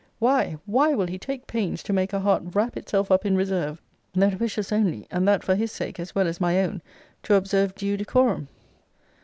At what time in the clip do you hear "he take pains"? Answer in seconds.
1.05-1.83